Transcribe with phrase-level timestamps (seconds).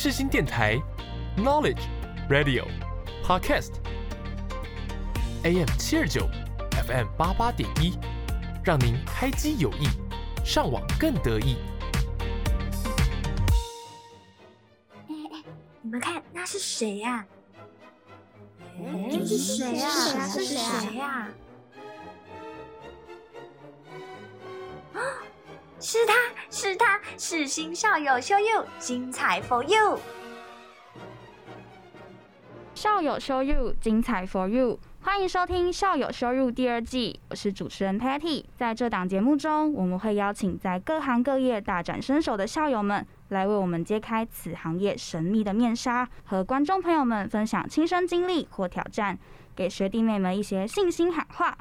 [0.00, 0.80] 世新电台
[1.36, 1.80] ，Knowledge
[2.30, 2.64] Radio
[3.24, 3.72] Podcast
[5.42, 6.28] AM 七二九
[6.86, 7.98] ，FM 八八点一，
[8.62, 9.88] 让您开机有益，
[10.44, 11.56] 上网更得意。
[15.08, 15.42] 哎哎，
[15.82, 17.26] 你们看那是谁呀？
[18.78, 19.88] 哎，这是谁呀？
[20.28, 21.08] 是谁呀？
[21.08, 21.28] 啊，
[25.80, 26.12] 是他
[26.50, 29.96] 是他是新校友 show you 精彩 for you。
[32.74, 38.44] 校友 show you 精彩 for you，欢迎收听校友 show you 第二季，我是主持人 Patty。
[38.56, 49.16] 在这档节目中，我们会邀请在各行各业大展身手的校友们，来为我们揭开此行业神秘的面纱，和观众朋友们分享亲身经历或挑战，
[49.54, 51.56] 给学弟妹们一些信心喊话。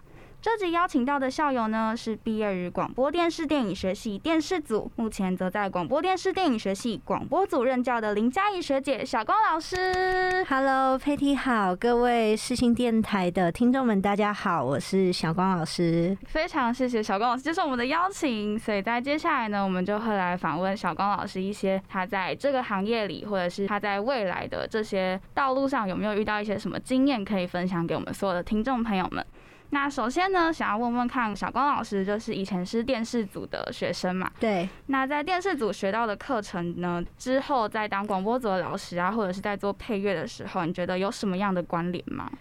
[0.47, 10.45] 这集邀请到的校友呢，是毕业于广播电视电影学系电视组，目前则在广播电视电影学系广播组任教的林佳怡学姐小光老师。
[10.47, 16.17] Hello，佩蒂好，各位视新电台的听众们，大家好，我是小光老师。
[16.27, 29.25] 非常谢谢小光老师接受我们的邀请，所以在接下来呢，我们就会来访问小光老师一些他在这个行业里，或者是他在未来的这些道路上有没有遇到一些什么经验可以分享给我们所有的听众朋友们。
[29.71, 42.31] 那首先呢，想要问问看小光老师，就是以前是电视组的学生嘛，对，那在电视组学到的课程呢，之后在当广播组的老师啊，或者是在做配乐的时候，你觉得有什么样的关联吗？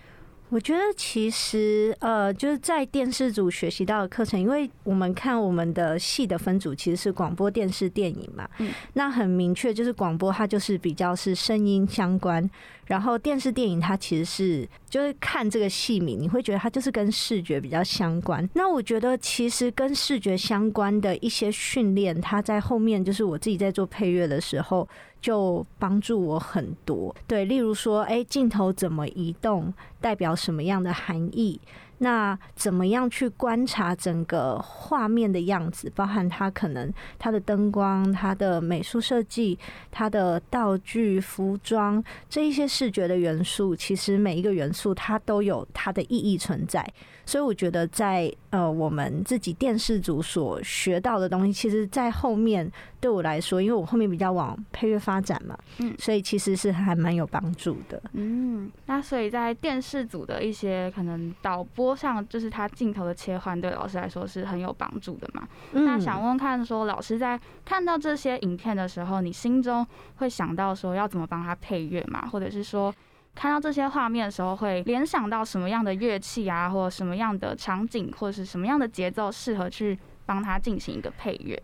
[0.48, 12.48] 我觉得其实呃，就是在电视组学习到的课程，因为我们看我们的戏的分组其实是广播电视电影嘛，嗯那很明确就是广播它就是比较是声音相关，
[12.86, 18.48] 然后电视电影它其实是就是看这个戏名，你会觉得它就是跟视觉比较相关。
[18.54, 24.88] 那我觉得其实跟视觉相关的一些训练，它在后面就是我自己在做配乐的时候。
[25.26, 31.60] 就帮助我很多，对，例如说，哎，镜头怎么移动，代表什么样的含义？
[31.98, 39.58] 那怎么样去观察整个画面的样子，包含它可能它的灯光、它的美术设计、
[39.90, 42.00] 它的道具、服装
[42.30, 46.88] 这一些视觉的元素，其实每一个元素它都有它的意义存在。
[47.26, 52.70] 所以我觉得在呃我们自己电视组所学到的东西，其实在后面
[53.00, 58.00] 对我来说，因为我后面比较往配乐发展嘛，嗯所以其实是还蛮有帮助的。
[58.12, 65.46] 嗯，那所以在电视组的一些可能导播上，就是他镜头的切换，对老师来说是很有帮助的嘛。
[65.72, 69.84] 那嗯想问看说，老师在看到这些影片的时候，你心中
[70.16, 72.26] 会想到说要怎么帮他配乐嘛？
[72.28, 72.94] 或者是说？
[73.36, 81.60] 看到这些画面的时候，会联想到什么样的乐器啊，或者什么样的场景，或者是什么样的节奏适合去帮他进行一个配乐？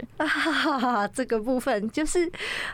[1.12, 2.30] 这个部分就是，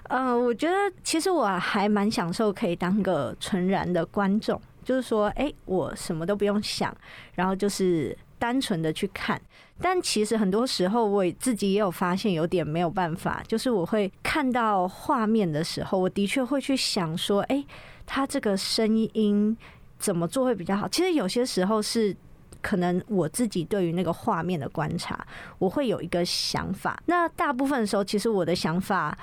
[0.09, 6.95] 呃，我觉得其实我还蛮享受可以当个纯然的观众，就是说，哎、我什么都不用想，
[7.35, 9.41] 然后就是单纯的去看。
[9.81, 17.65] 但其实很多时候，我自己也有发现有点没有办法，就是我会看到画面的时候，我的确会去想说，哎、
[18.09, 19.57] 他这个声音
[19.99, 20.89] 怎么做会比较好？
[20.89, 22.17] 其实有些时候是。
[22.61, 25.25] 可能我自己对于那个画面的观察，
[25.61, 27.01] 我会有一个想法。
[27.07, 29.17] 那大部分的时候，其实我的想法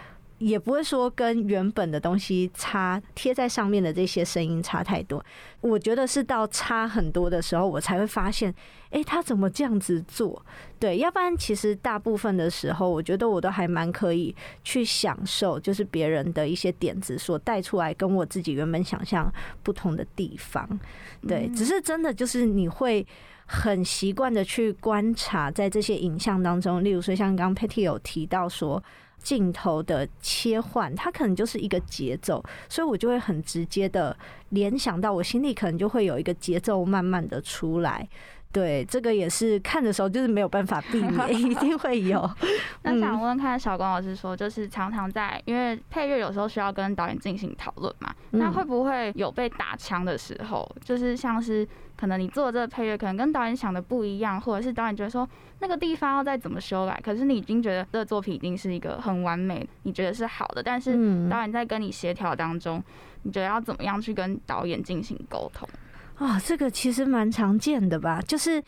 [0.47, 5.23] 也不会说跟原本的东西差贴在上面的这些声音差太多。
[5.61, 8.53] 我觉得是到差很多的时候，我才会发现，
[8.91, 10.39] 诶，他怎么这样子做？
[10.79, 19.33] 对，要不然其实大部分的时候，我觉得我都还蛮可以去享受，就是别人的一些点子所带出来跟我自己原本想象
[19.63, 20.79] 不同的地方。
[21.27, 23.06] 对，只是真的就是你会。
[23.47, 28.83] 很习惯的去观察，在这些影像当中，例如说像刚刚 Patty 有提到说
[29.25, 34.16] 镜头的切换，它可能就是一个节奏，所以我就会很直接的
[34.50, 38.08] 联想到，我心里可能就会有一个节奏慢慢的出来。
[38.56, 42.28] 对，这个也是看的时候就是没有办法避免， 一定会有。
[42.84, 50.66] 那想问看小光老师说，就是常常在因为配乐有时候需要跟导演进行讨论嘛，那嗯会不会有被打枪的时候？
[50.81, 51.68] 就是像是
[51.98, 55.28] 可能你做的这个配乐可能跟导演想的不一样，或者是导演觉得说
[55.60, 62.81] 那个地方要再怎么修改，可是你已经觉得这个作品已经是一个很完美，你觉得是好的，但是嗯导演在跟你协调当中，
[63.24, 65.68] 你觉得要怎么样去跟导演进行沟通？
[66.15, 68.63] 啊、这个其实蛮常见的吧，就是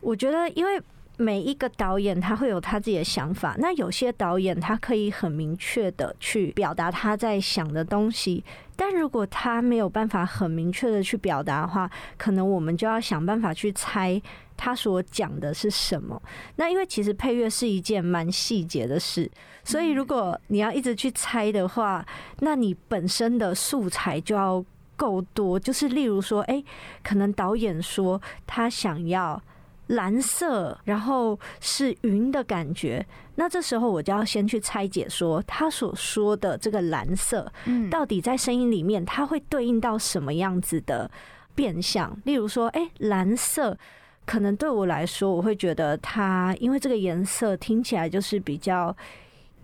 [0.00, 0.82] 我觉得因为。
[1.20, 8.44] 每一个导演他会有他自己的想法，那有些导演他可以很明确的去表达他在想的东西，
[8.76, 14.22] 但如果他没有办法很明确的去表达的话，可能我们就要想办法去猜
[14.56, 16.22] 他所讲的是什么。
[16.54, 19.28] 那因为其实配乐是一件蛮细节的事，
[19.64, 22.06] 所以如果你要一直去猜的话，
[22.38, 24.64] 那你本身的素材就要
[24.98, 25.58] 够多。
[25.58, 26.62] 就是例如说，哎、
[27.02, 29.40] 可能导演说他想要。
[29.88, 33.02] 蓝色，然后是云的感觉。
[33.36, 41.10] 那这时候我就要先去拆解，说他所说的这个蓝色，嗯，到底在声音里面它会对应到什么样子的
[41.54, 42.14] 变相？
[42.26, 43.78] 例如说，哎、蓝色
[44.26, 48.94] 可能对我来说，我会觉得它因为这个颜色听起来就是比较。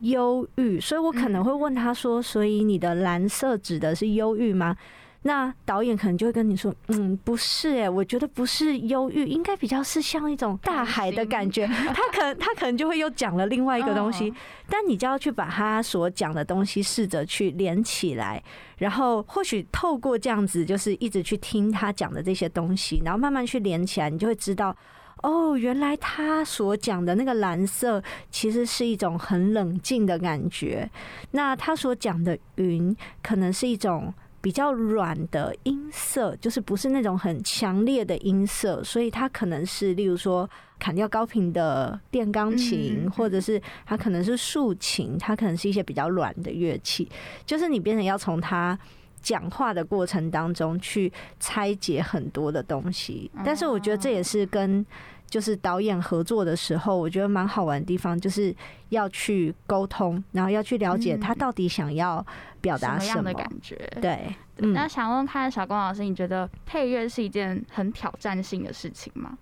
[0.00, 4.76] 忧郁，所以我可能会问他说：“所以你的蓝色指的是忧郁吗？”
[5.26, 11.66] 那导演可能就会跟你说：“嗯，不是，哎，我觉得不是忧郁，应该比较是像一种大海的感觉。”
[11.96, 14.34] 他可能他可能就会又讲了另外一个东西，哦
[14.68, 18.42] 但你就要去把他所讲的东西试着去连起来，
[18.76, 24.76] 然后或许透过这样子，就是一直去听他讲的这些东西，然后慢慢去连起来，你就会知道。
[25.22, 30.90] 哦，原来他所讲的那个蓝色，其实是一种很冷静的感觉。
[31.30, 34.12] 那他所讲的云，可能是一种
[34.44, 40.46] 比较软的音色，就是不是那种很强烈的音色，所以它可能是例如说
[40.78, 47.08] 砍掉高频的电钢琴，嗯或者是它可能是竖琴，它可能是一些比较软的乐器，
[47.46, 48.78] 就是你变成要从它。
[49.22, 51.10] 讲话的过程当中去
[51.40, 54.84] 拆解很多的东西，但是我觉得这也是跟
[55.28, 58.54] 就是导演合作的时候，我觉得蛮好玩的地方，就是
[58.90, 62.24] 要去沟通，然后要去了解嗯他到底想要
[62.60, 63.34] 表达什么的。
[63.34, 63.76] 感觉？
[64.00, 69.36] 对，嗯那想问看小光老师，你觉得配乐是一件很挑战性的事情吗？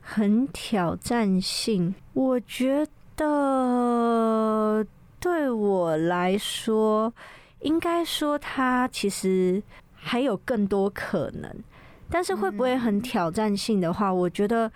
[0.00, 1.92] 很挑战性。
[2.12, 2.86] 我觉
[3.16, 4.86] 得
[5.18, 7.12] 对我来说，
[7.62, 9.60] 应该说它其实
[9.94, 11.52] 还有更多可能，
[12.08, 14.70] 但是会不会很挑战性的话，我觉得。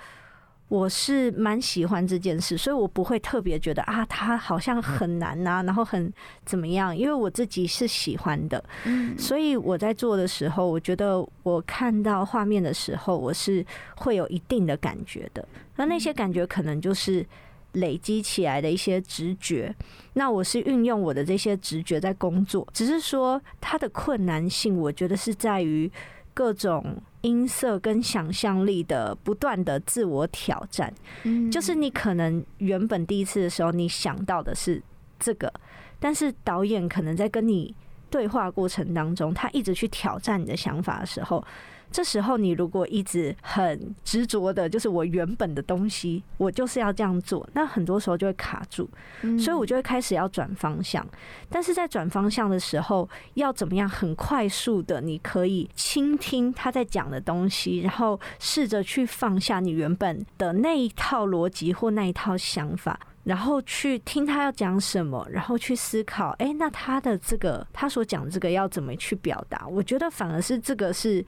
[0.68, 6.12] 我是蛮喜欢这件事，所以我不会特别觉得啊，它好像很难呐、然后很
[6.44, 13.64] 怎么样，因为我自己是喜欢的，嗯，所以我在做的时候，我觉得我看到画面的时候，我是
[13.96, 15.46] 会有一定的感觉的。
[15.76, 17.24] 那那些感觉可能就是
[17.72, 19.74] 累积起来的一些直觉。
[20.12, 25.90] 那我是运用我的这些直觉在工作，只是说它的困难性，我觉得是在于
[26.38, 30.94] 各种音色跟想象力的不断的自我挑战。
[31.24, 34.80] 嗯就是你可能原本第一次的时候，你想到的是
[35.18, 35.52] 这个，
[35.98, 37.74] 但是导演可能在跟你
[38.08, 41.44] 对话过程当中，他一直去挑战你的想法的时候，
[41.90, 48.88] 这时候你如果一直很执着的，就是我原本的东西，我就是要这样做，那很多时候就会卡住，
[49.22, 51.06] 嗯所以我就会开始要转方向。
[51.48, 62.98] 但是在转方向的时候，要怎么样很快速的，你可以倾听他在讲的东西，然后试着去放下你原本的那一套逻辑或那一套想法。
[63.24, 69.66] 然后去听他要讲什么，然后去思考，哎，那他的这个他所讲这个要怎么去表达？
[69.68, 71.22] 我觉得反而是这个是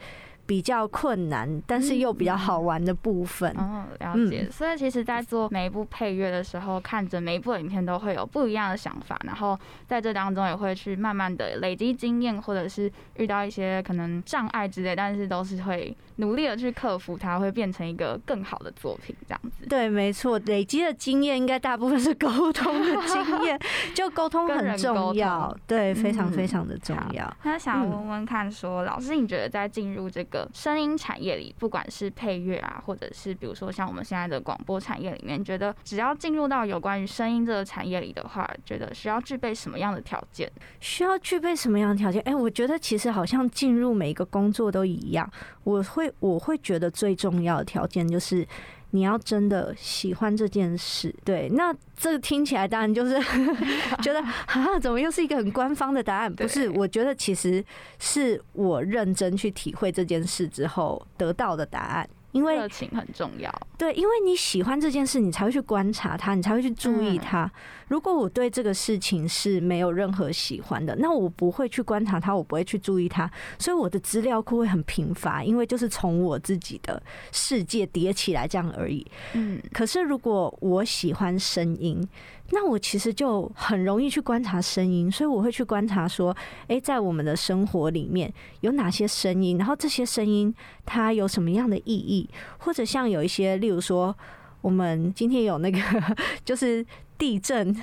[0.51, 3.49] 比较困难，但是又比较好玩的部分。
[3.57, 4.43] 哦，了解。
[4.43, 9.57] 嗯所以其实，在做每一部配乐的时候，看着每一部影片都会有不一样的想法，然后
[9.87, 19.67] 在这当中也会去慢慢的累积经验，或者是遇到一些可能障碍之类，但是都是会努力的去克服它，会变成一个更好的作品，这样子。
[19.69, 23.59] 对，没错，累积的经验应该大部分是沟通的经验，
[23.95, 27.37] 就沟通很重要，对，非常嗯非常的重好要。
[27.43, 40.51] 那想嗯问问看说老师，你觉得在进入这个声音产业里，不管是配乐啊，或者是比如说像我们现在的广播产业里面，觉得只要进入到有关于声音这个产业里的话，觉得需要具备什么样的条件？
[40.81, 42.21] 需要具备什么样的条件？
[42.23, 45.29] 哎、我觉得其实好像进入每一个工作都一样，
[45.65, 48.47] 我会我会觉得最重要的条件就是。
[48.93, 53.17] 你要真的喜欢这件事，对，那这个听起来当然就是
[54.03, 56.35] 觉得 啊，怎么又是一个很官方的答案？
[56.35, 57.65] 不是，我觉得其实
[58.01, 63.49] 是我认真去体会这件事之后得到的答案，因为热情很重要。
[63.81, 67.51] 对，因为你喜欢这件事，你才会去观察它，你才会去注意嗯它。
[67.89, 79.05] 如果我对这个事情是没有任何喜欢的，那我不会去观察它，我不会去注意它，所以我的资料库会很贫乏，因为就是从我自己的世界叠起来这样而已。
[79.33, 82.07] 嗯，可是如果我喜欢声音，
[82.53, 94.15] 那我其实就很容易去观察声音，所以我会去观察说，诶，在我们的生活里面有哪些声音，然后这些声音它有什么样的意义，或者像有一些，例如说。
[94.63, 95.81] 我们今天有那个
[96.45, 96.85] 就是
[97.17, 97.75] 地震。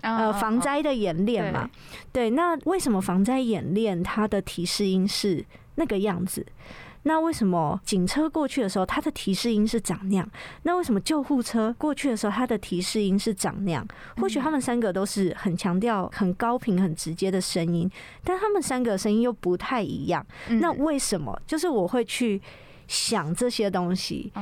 [0.00, 1.70] 呃，防灾的演练嘛，
[2.12, 5.46] 对，那为什么防灾演练它的提示音是
[5.76, 6.44] 那个样子？
[7.04, 10.28] 那为什么警车过去的时候，它的提示音是长那样？
[10.64, 13.86] 那为什么救护车过去的时候，它的提示音是长那样？
[14.16, 17.88] 或许他们三个都是很强调、很高频、很直接的声音，
[18.24, 20.26] 但他们三个声音又不太一样。
[20.48, 21.40] 那为什么？
[21.46, 22.42] 就是我会去。
[22.86, 24.32] 想这些东西，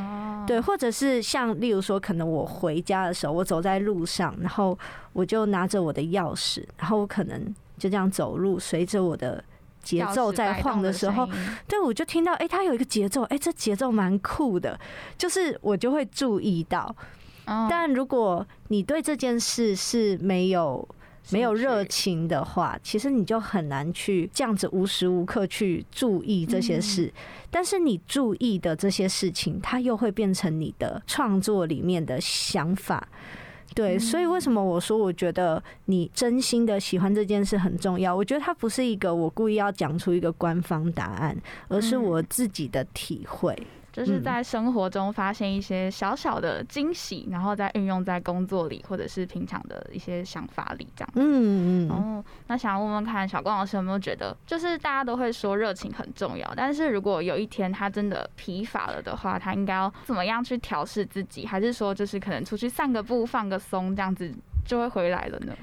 [0.46, 4.78] 对，或者是像例如说，可能我回家的时候，我走在路上，然后
[5.12, 9.42] 我就拿着我的钥匙，然后我可能就这样走路，随着我的
[9.82, 11.28] 节奏在晃的时候，
[11.68, 14.78] 对我就听到，哎，它有一个节奏，哎，这节奏蛮酷的，
[15.16, 16.94] 就是我就会注意到。
[17.44, 20.88] 但如果你对这件事是没有。
[21.30, 27.12] 没有热情的话，其实你就很难去这样子无时无刻去注意这些事。
[27.50, 33.08] 但是你注意的这些事情，它又会变成你的创作里面的想法。
[33.74, 38.14] 对，所以为什么我说我觉得你真心的喜欢这件事很重要？
[38.14, 41.34] 我觉得它不是一个我故意要讲出一个官方答案，
[41.68, 43.56] 而是我自己的体会。
[43.92, 51.10] 就是在生活中发现一些小小的惊喜，然后再运用在工作里，或者是平常的一些想法里，这样。
[51.14, 51.90] 嗯嗯。
[51.90, 61.46] 哦，那想要问问看，小光老师有没有觉得，就是大家都会说热情很重要，但是如果有一天他真的疲乏了的话，他应该要怎么样去调试自己？
[61.46, 64.32] 还是说，就是可能出去散个步，放个松，这样子
[64.64, 65.54] 就会回来了呢？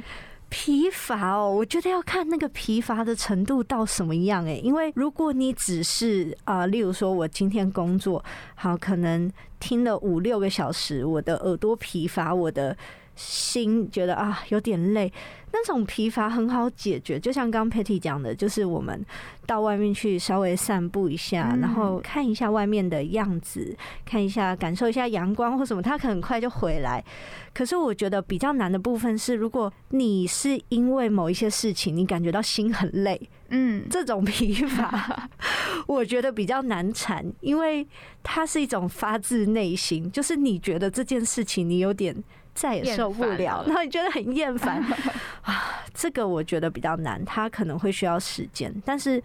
[0.49, 8.23] 疲乏哦，我觉得要看那个疲乏的程度到什么样哎，因为如果你只是啊，例如说我今天工作
[8.55, 12.75] 好，可能听了五六个小时，我的耳朵疲乏，我的
[13.19, 15.11] 心觉得啊有点累。
[15.51, 19.03] 那种疲乏很好解决，就像刚刚 Patty 讲的，就是我们
[19.47, 27.03] 到外面去稍微散步一下，然后看一下外面的样子，看一下感受一下阳光或什么，他很快就回来。
[27.51, 35.27] 可是我觉得比较难的部分是，如果你是因为某一些事情，你感觉到心很累，嗯，这种疲乏，
[35.87, 37.87] 我觉得比较难缠，因为
[38.21, 42.23] 它是一种发自内心，就是你觉得这件事情你有点。
[42.59, 44.83] 再也受不了，然后你觉得很厌烦
[45.43, 49.23] 啊，这个我觉得比较难，他可能会需要时间，但是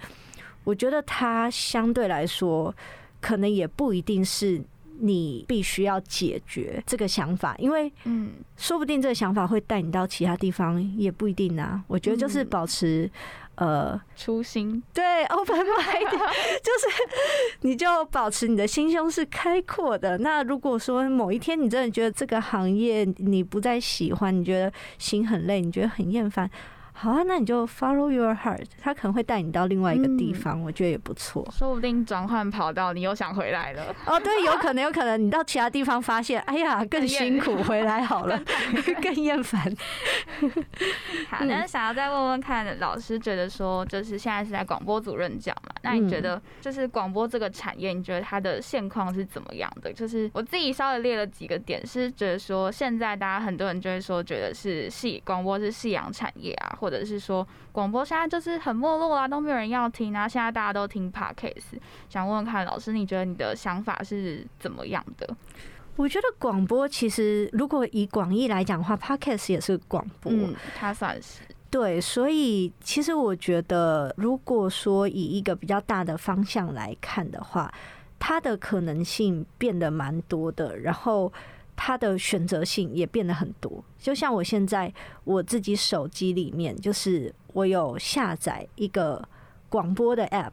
[0.63, 2.73] 我觉得他相对来说，
[3.21, 4.63] 可能也不一定是
[5.01, 11.83] 你必须要解决这个想法，因为嗯，说不定这个想法会带你到其他地方，也不一定啊。
[11.89, 13.11] 我觉得就是保持。
[13.57, 16.87] 呃，初心对，open mind， 就是
[17.61, 20.19] 你就保持你的心胸是开阔的。
[20.19, 26.51] 那如果说某一天你真的觉得这个行业你不再喜欢，你觉得心很累，你觉得很厌烦。
[26.97, 31.47] 好啊，那你就 follow your heart，他可能会带你到另外一个地方，我觉得也不错。
[31.51, 33.95] 说不定转换跑道，你又想回来了。
[34.07, 38.41] 哦，对，有可能，有可能你到其他地方发现，哎呀，更辛苦，回来好了，
[39.03, 39.61] 更厌烦。
[41.29, 45.74] 好，那想要再问问看，老师觉得说，就是现在是在广播组任教嘛？
[45.85, 49.93] 那你觉得，就是广播这个产业，你觉得它的现况是怎么样的？
[49.93, 56.77] 就是我自己稍微列了几个点，是觉得说，现在大家很多人就会说，觉得是系广播是夕阳产业啊。
[56.81, 60.27] 或者是说广播现在就是很没落啊，都没有人要听啊。
[60.27, 65.37] 现在大家都听 podcast，想问问看老师，你觉得你的想法是怎么样的？
[65.97, 70.33] 我觉得广播其实如果以广义来讲的话，podcast 也是广播，
[70.75, 71.43] 它算是
[71.75, 72.01] 对。
[72.01, 77.73] 所以其实我觉得，如果说以一个比较大的方向来看的话，
[78.19, 80.79] 它的可能性变得蛮多的。
[80.79, 81.33] 然后。
[81.77, 89.21] 它的选择性也变得很多，就像我现在我自己手机里面，就是我有下载一个。
[89.75, 90.53] 广播的 App，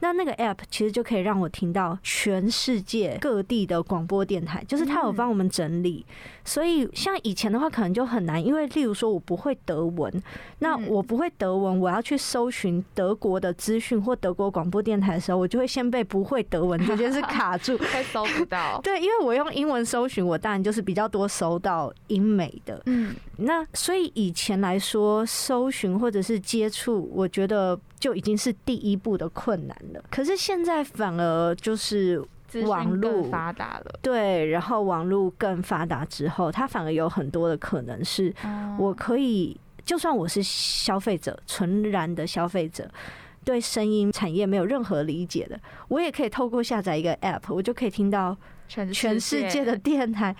[0.00, 6.06] 那那个 App 其实就可以让我听到全世界各地的广播电台，就是它有帮我们整理。
[6.42, 10.10] 所以像以前的话，可能就很难，因为例如说我不会德文，
[10.60, 18.80] 那我不会德文，我要去搜寻德国的资讯或德国广播电台的时候，我就会先被不会德文这件事卡住， 会搜不到。
[18.82, 22.80] 对，因为我用英文搜寻，我当然就是比较多搜到英美的。
[22.86, 27.78] 嗯，那所以以前来说，搜寻或者是接触，我觉得。
[28.02, 30.02] 就已经是第一步的困难了。
[30.10, 32.20] 可是现在反而就是
[32.64, 38.34] 网络发达了，对，然后网络更发达之后，它反而有很多的可能是，
[38.76, 42.90] 我可以就算我是消费者，纯然的消费者，
[43.44, 45.56] 对声音产业没有任何理解的，
[45.86, 48.36] 我也可以透过下载一个 App，我就可以听到。
[48.92, 50.34] 全世界的电台，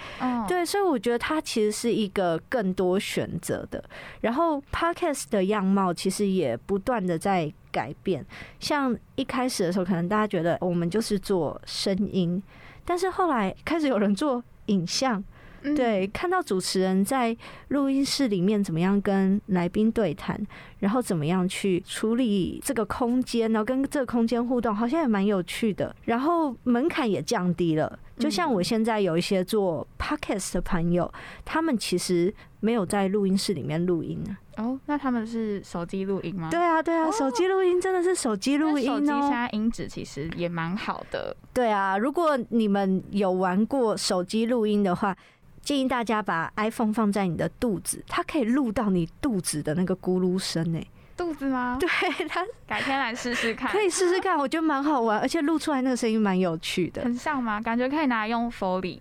[0.49, 3.83] 对，所以我觉得它其实是一个更多选择的。
[4.21, 8.25] 然后，podcast 的样貌其实也不断的在改变。
[8.59, 12.43] 像一开始的时候，可能大家觉得我们就是做声音，
[12.85, 15.23] 但是后来开始有人做影像，
[15.62, 17.37] 嗯，对，看到主持人在
[17.69, 20.40] 录音室里面怎么样跟来宾对谈，
[20.78, 25.95] 然后怎么样去处理这个空间，然后跟这个空间互动，好像也蛮有趣的。
[26.04, 31.12] 然后门槛也降低了，就像我现在有一些做 podcast 的朋友，
[31.45, 34.38] 他们其实没有在录音室里面录音啊。
[34.59, 36.50] 哦，那他们是手机录音吗？
[36.50, 39.00] 对啊，对啊，手机录音真的是手机录音哦。
[39.00, 41.35] 机现在音质其实也蛮好的。
[41.54, 45.16] 对啊，如果你们有玩过手机录音的话，
[45.62, 50.87] 建议大家把 iPhone 放在你的肚子，它可以录到你肚子的那个咕噜声诶。
[51.16, 51.76] 肚子吗？
[51.78, 51.88] 对，
[52.26, 53.71] 它改天来试试看。
[53.71, 57.02] 可以试试看，我觉得蛮好玩，而且录出来那个声音蛮有趣的。
[57.02, 57.61] 很像吗？
[57.61, 58.99] 感觉可以拿来用 Foley，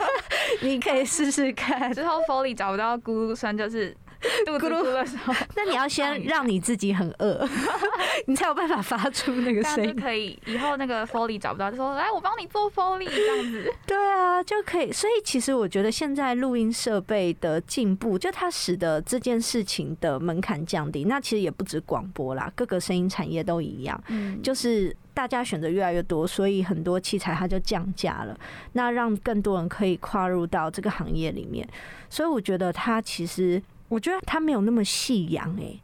[0.60, 1.92] 你可以试试看。
[1.94, 3.96] 之后 Foley 找不到咕噜声，就是
[4.46, 7.48] 肚子咕噜咕的时候， 那你要先让你自己很饿，
[8.26, 9.94] 你才有办法发出那个声音。
[9.94, 10.38] 就可以。
[10.46, 13.72] 以后那个 Foley 找不到，就说来我帮你做 Foley 这样子。
[13.86, 14.92] 对啊，就可以。
[14.92, 21.04] 所以其实我觉得现在录音设备的进步，就它使得这件事情的门槛降低。
[21.04, 24.02] 那其实也不止广播啦，各个声音产业都一样。
[24.08, 28.38] 嗯，就是大家选择越来越多，所以很多器材它就降价了，
[28.72, 31.66] 那让更多人可以跨入到这个行业里面。
[32.08, 35.80] 所以我觉得它其实，我觉得它没有那么夕阳诶，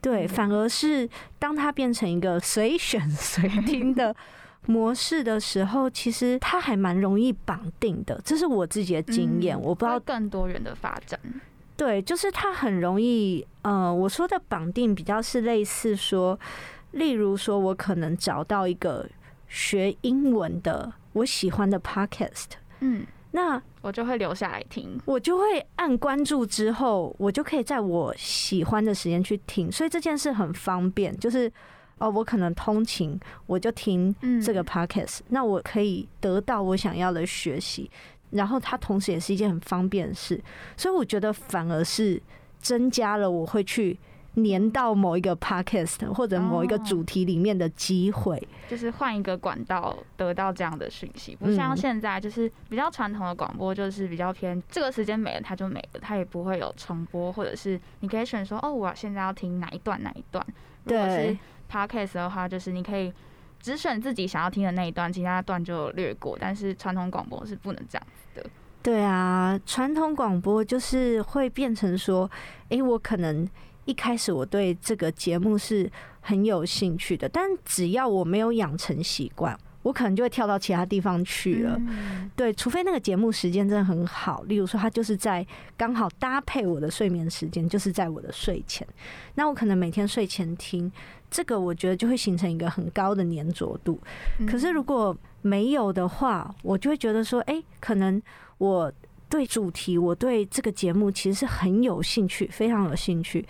[0.00, 1.08] 对，反而是
[1.38, 4.14] 当它变成一个随选随听的。
[4.68, 9.56] 模式的时候，其实它还蛮容易绑定的，这是我自己的经验。
[9.56, 11.16] 嗯我不知道会更多元的发展。
[11.76, 16.36] 对，就是它很容易，呃，我说的绑定比较是类似说，
[16.90, 19.08] 例如说我可能找到一个
[19.46, 22.46] 学英文的我喜欢的 podcast，
[22.80, 25.00] 嗯，那我就会留下来听。
[25.04, 31.50] 我就会按关注之后，我就可以在我喜欢的时间去听，所以这件事很方便，就是。
[31.98, 37.90] 哦，我可能通勤，我就听嗯，这个 podcast，、那我可以得到我想要的学习，
[38.32, 40.38] 然后它同时也是一件很方便的事，
[40.76, 42.22] 所以我觉得反而是
[42.60, 43.98] 增加了我会去
[44.36, 48.40] 粘到某一个 podcast 或者某一个哦主题里面的机会。
[48.68, 60.44] 就是换一个管道得到这样的讯息，不像嗯现在就是比较传统的广播，就是比较偏这个时间没了它就没了，它也不会有重播，或者是你可以选说哦，我现在要听哪一段哪一段。
[60.84, 61.38] 如果是对
[61.70, 63.12] podcast 的话，就是你可以
[63.60, 66.36] 只选自己想要听的那一段，其他段就略过。
[66.40, 68.50] 但是传统广播是不能这样子的。
[68.82, 72.30] 对啊，传统广播就是会变成说，
[72.68, 73.48] 诶，我可能
[73.86, 81.76] 一开始我对这个节目是很有兴趣的，但只要我没有养成习惯，我可能就会跳到其他地方去了。
[81.78, 85.46] 嗯对，除非那个节目时间真的很好，例如说它就是在
[85.76, 88.86] 刚好搭配我的睡眠时间，就是在我的睡前，
[89.36, 90.90] 那我可能每天睡前听，
[91.30, 94.00] 这个我觉得就会形成一个很高的粘着度。
[94.46, 98.20] 可是如果没有的话，我就会觉得说，哎、可能
[98.58, 98.92] 我
[99.28, 103.44] 对主题，我对这个节目其实是很有兴趣，非常有兴趣，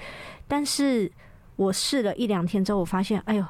[0.48, 1.10] 但是
[1.56, 3.44] 我试了一两天之后，我发现，哎呦，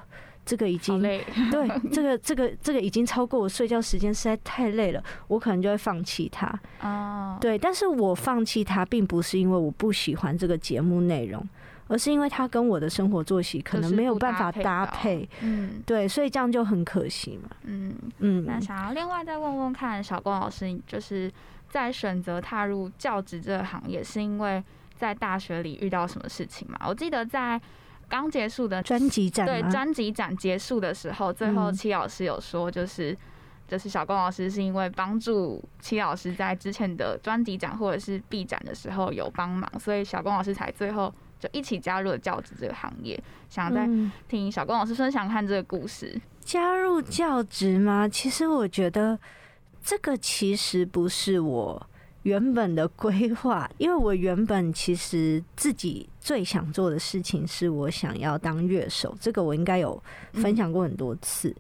[0.45, 6.53] 这个已经累，对， 这个这个这个已经超过我睡觉时间，实在太累了，我可能就会放弃它。
[6.81, 11.49] 哦，对，但是我放弃它，并不是因为我不喜欢这个节目内容，
[11.89, 15.29] 而是因为它跟我的生活作息可能没有办法搭配。
[15.41, 17.51] 嗯对，所以这样就很可惜嘛。
[17.65, 17.95] 嗯。
[18.19, 21.31] 嗯，那想要另外再问问看，小光老师，就是
[21.77, 26.79] 在选择踏入教职这个行业，是因为在大学里遇到什么事情吗？
[26.89, 27.61] 我记得在
[28.09, 29.61] 刚结束的专辑展对？
[29.71, 33.15] 专辑展结束的时候，最后嗯戚老师有说，就是。
[33.69, 43.21] 就是小龚老师是因为帮助戚老师在之前的专辑展或者是 B 展的时候有帮忙，所以小龚老师才最后就一起加入了教职这个行业。
[43.49, 46.17] 想再嗯听小龚老师分享看这个故事。
[46.41, 48.09] 加入教职吗？
[48.09, 49.19] 其实我觉得
[49.87, 51.81] 这个其实不是我
[52.25, 61.55] 原本的规划，因为我原本其实自己最想做的事情是我想要当乐手，这个我应该有分享过很多次。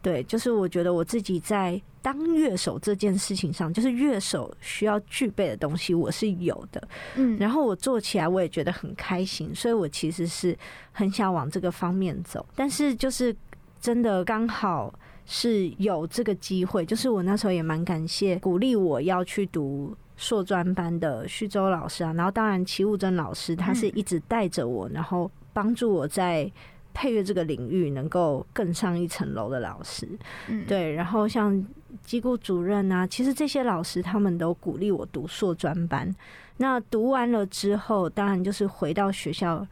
[0.00, 6.88] 对，就是我觉得我自己在当乐手这件事情上，就是乐手需要具备的东西，我是有的。
[7.16, 10.56] 嗯然后我做起来我也觉得很开心，所以我其实是
[10.92, 12.46] 很想往这个方面走。
[12.54, 13.34] 但是就是
[13.80, 14.92] 真的刚好
[15.26, 26.50] 是有这个机会，就是我那时候也蛮感谢鼓励我要去读硕专班的徐州老师啊，然后当然齐武珍老师他是一直带着我，然后帮助我在。
[26.94, 30.06] 配乐这个领域能够更上一层楼的老师，
[30.48, 31.66] 嗯，对，然后像
[32.04, 36.14] 机构主任啊，其实这些老师他们都鼓励我读硕专班。
[36.58, 39.66] 那读完了之后，当然就是回到学校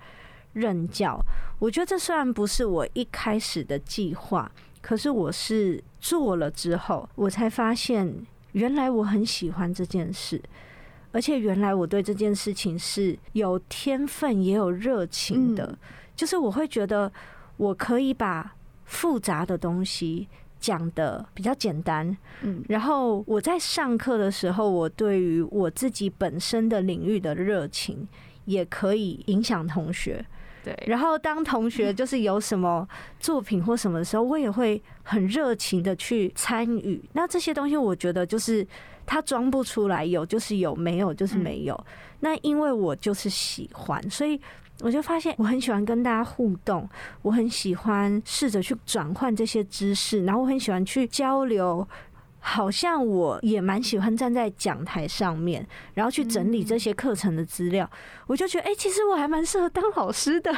[0.54, 1.20] 任教。
[1.58, 10.40] 我觉得这虽然不是我一开始的计划，可是我是做了之后，我才发现原来我很喜欢这件事。
[11.12, 15.76] 而且原来我对这件事情是有天分也有热情的，
[16.14, 17.12] 就是我会觉得
[17.56, 20.28] 我可以把复杂的东西
[20.60, 28.06] 讲的比较简单，嗯，然后我在上课的时候，我对于我自己本身的领域的热情
[28.44, 30.24] 也可以影响同学。
[30.62, 32.86] 对，然后当同学就是有什么
[33.18, 37.02] 作品或什么的时候，我也会很热情的去参与。
[37.12, 38.66] 那这些东西，我觉得就是
[39.06, 41.86] 他装不出来，有就是有，没有就是没有。
[42.20, 44.38] 那因为我就是喜欢，所以
[44.80, 46.88] 我就发现我很喜欢跟大家互动，
[47.22, 51.86] 我很喜欢试着去转换这些知识，然后我很喜欢去交流。
[52.40, 57.88] 好像我也蛮喜欢站在讲台上面，然后去整理这些课程的资料。
[58.26, 60.50] 我就觉得，哎，其实我还蛮适合当老师的。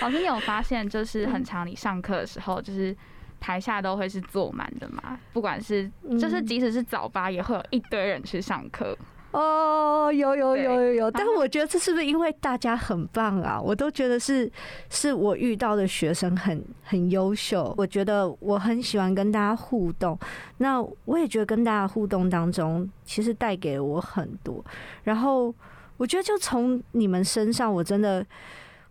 [0.00, 2.96] 老师，你有发现，就是很常你上课的时候，就是
[3.40, 5.18] 台下都会是坐满的嘛？
[5.32, 8.96] 不管是，就是即使是早八，也会有一堆人去上课。
[9.32, 13.60] 哦，有有有有有，但我觉得这是不是因为大家很棒啊？
[13.60, 14.50] 我都觉得是，
[14.88, 17.72] 是我遇到的学生很很优秀。
[17.78, 20.18] 我觉得我很喜欢跟大家互动，
[20.58, 24.64] 那我也觉得跟大家互动当中，其实带给了我很多。
[25.04, 25.54] 然后
[25.96, 28.26] 我觉得就从你们身上，我真的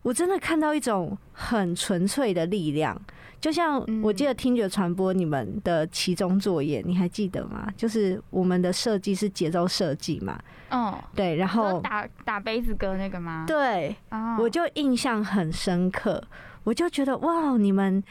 [0.03, 2.99] 我真的看到一种很纯粹的力量。
[3.41, 7.67] 就像我记得听觉传播你们的其中作业，你还记得吗？
[7.77, 10.37] 就是我们的设计是节奏设计嘛，
[10.69, 13.45] 哦，对，然后打打杯子歌那个吗？
[13.47, 13.95] 对，
[14.37, 16.21] 我就印象很深刻，
[16.65, 18.03] 我就觉得哇，你们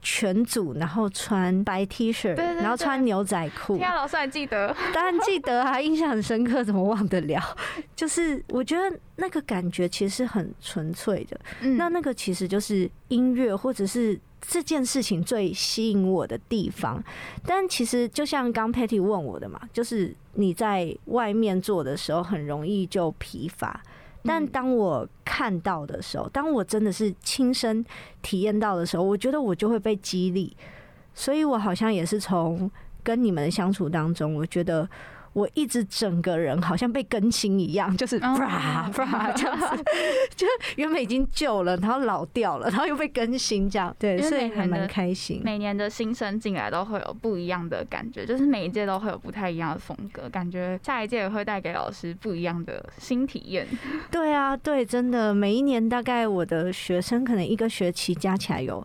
[0.00, 4.72] 全组然后穿白 T 恤，然后穿牛仔裤，天啊，老师还记得？
[4.94, 7.42] 当然记得啊，印象很深刻，怎么忘得了？
[7.96, 11.40] 就是我觉得那个感觉其实是很纯粹的，
[11.76, 14.16] 那那个其实就是音乐或者是。
[14.40, 17.02] 这件事情最吸引我的地方，
[17.44, 23.80] 但其实就像刚 Patty 问我的嘛，就是你在外面做的时候很容易就疲乏，
[24.22, 27.84] 但当我看到的时候，当我真的是亲身
[28.22, 30.56] 体验到的时候，我觉得我就会被激励，
[31.14, 32.70] 所以我好像也是从
[33.02, 34.88] 跟你们的相处当中，我觉得。
[35.36, 39.84] 我一直整个人好像被更新一样，就是啪啪这样子，
[40.34, 40.46] 就
[40.76, 45.42] 原本已经旧了，然后老掉了， 然后又被更新这样，对，所以还蛮开心。
[45.44, 53.66] 每年的新生进来都会有不一样的感觉，就是每一届都会有不太一样的风格，感觉下一届也会带给老师不一样的新体验。
[54.10, 58.82] 对啊，对，真的，每一年大概我的学生可能一个学期加起来有。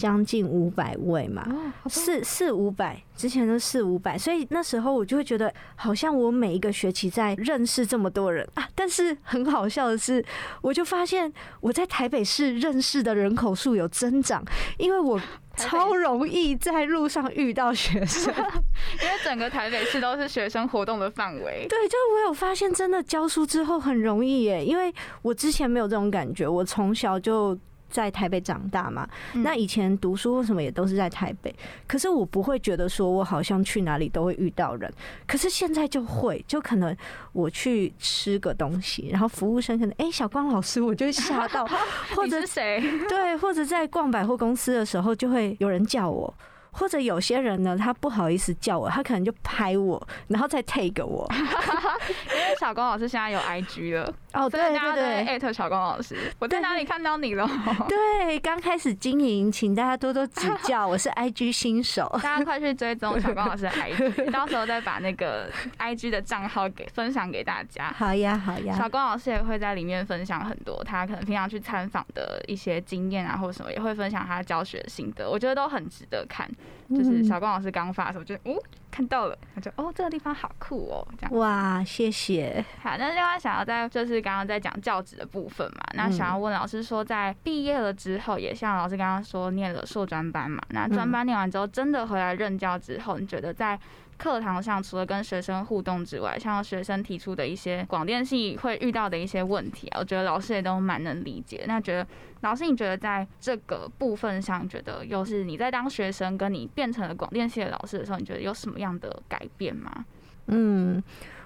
[0.00, 1.46] 将近五百位嘛，
[1.86, 8.66] 四四五百，之前都四五百，所以那时候我就会觉得，好像我每一个学期在认识这么多人啊。
[8.74, 10.24] 但是很好笑的是，
[10.62, 14.42] 我就发现我在台北市认识的人口数有增长，
[14.78, 15.20] 因为我
[15.54, 18.32] 超容易在路上遇到学生，
[19.02, 21.66] 因为整个台北市都是学生活动的范围。
[21.68, 27.58] 对，就是我有发现，真的教书之后很容易耶，因为我之前没有这种感觉，我从小就。
[27.90, 31.54] 在台北长大嘛，那以前读书为什么也都是在台北？
[31.86, 34.90] 可是我不会觉得说我好像去哪里都会遇到人，
[35.26, 36.96] 可是现在就会，就可能
[37.32, 41.66] 我去吃个东西，然后服务生可能哎小光老师，我就吓到，
[42.14, 42.82] 或者谁？
[43.08, 46.32] 对，或者在逛百货公司的时候，就会有人叫我。
[46.72, 51.28] 或者有些人呢，他不好意思叫我，他可能就拍我，然后再 take 我。
[51.34, 57.48] 因为小光老师现在有 IG 了哦，对对对，艾特小光老师，我在哪里看到你了？
[57.88, 67.92] 对，刚开始经营，请大家多多指教，我是 IG 新手， 大家快去追踪小光老师的 IG， 到时候再把那个 IG 的账号给分享给大家。
[67.96, 76.48] 好呀，好呀，小光老师也会在里面分享很多他可能平常去参访的一些经验啊，或者什么，也会分享他教学心得，我觉得都很值得看。
[76.88, 82.64] 就是小光老师刚发的时候，就哦看到了，他就哦这个地方好酷哦，这样哇谢谢。
[82.82, 93.78] 好，那另外想要在就是刚刚在讲教职的部分嘛，那想要问老师说，在毕业了之后，也像老师刚刚说念了硕专班嘛，那专班念完之后，真的回来任教之后，你觉得在？
[94.20, 101.64] 课堂上除了跟学生互动之外，像学生提出的一些广电系会遇到的一些问题啊，我觉得老师也都蛮能理解。
[101.66, 102.06] 那觉得
[102.42, 110.04] 老师，你觉得在这个部分上，觉得又是你在当学生，跟你变成了广电系的老师的时候，你觉得有什么样的改变吗？
[110.48, 111.02] 嗯，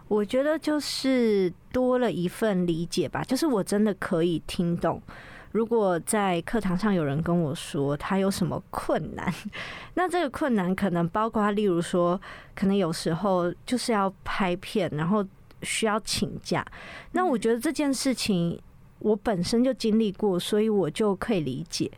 [0.08, 5.00] 我觉得就是多了一份理解吧，就是我真的可以听懂。
[5.54, 9.32] 如果在课堂上有人跟我说他有什么困难，
[9.94, 12.20] 那这个困难可能包括，例如说，
[12.56, 15.24] 可能有时候就是要拍片，然后
[15.62, 16.66] 需要请假。
[17.12, 18.60] 那我觉得这件事情，
[18.98, 21.88] 我本身就经历过，所以我就可以理解，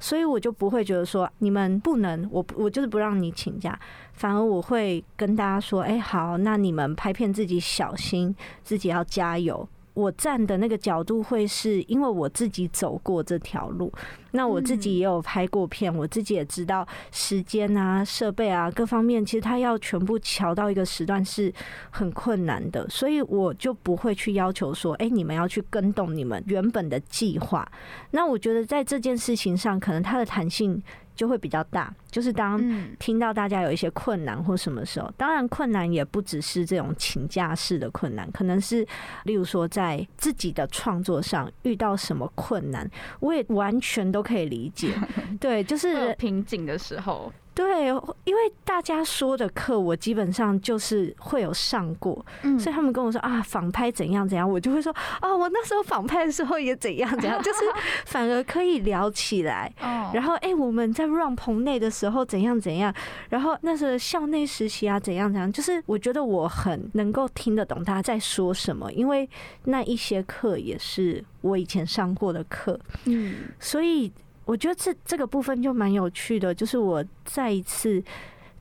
[0.00, 3.78] 所以我就不会觉得说你们不能，我我就是不让你请假，
[4.14, 9.68] 反而我会跟大家说，哎、好，那你们拍片自己小心，自己要加油。
[9.94, 13.92] 我站的那个角度会是因为我自己走过这条路，
[14.32, 21.52] 那我自己也有拍过片，我自己也知道时间啊、设备啊各方面，其实它要全部调到一个时段是
[21.90, 27.66] 很困难的，所以我就不会去要求说，哎、你们要去跟动你们原本的计划。
[28.10, 30.82] 那我觉得在这件事情上，可能它的弹性
[31.14, 32.96] 就会比较大，就是当嗯。
[32.98, 38.86] 听到大家有一些困难或什么时候，当然困难也不只是这种请假式的困难，可能是
[39.24, 42.88] 例如说在自己的创作上遇到什么困难，
[43.20, 44.94] 我也完全都可以理解。
[45.40, 47.86] 对，就是瓶颈的时候，对，
[48.24, 52.58] 因为大家说的课，我基本上就是会有上过，嗯。
[52.58, 57.60] 所以他们跟我说啊，仿拍怎样怎样，我就会说啊，我那时候仿拍的时候也怎样怎样，就是
[58.06, 59.72] 反而可以聊起来。
[59.80, 62.92] 哦，然后，哎、我们在 run 棚内的时候怎样怎样，
[63.28, 69.28] 然后那时候校内实习啊怎样怎样，就是我觉得我很能够听得懂大家在说什么，因为
[69.64, 73.34] 那一些课也是我以前上过的课，嗯。
[73.60, 74.12] 所以
[74.44, 78.02] 我觉得这这个部分就蛮有趣的，就是我再一次